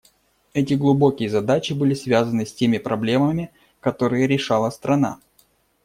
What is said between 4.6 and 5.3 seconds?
страна.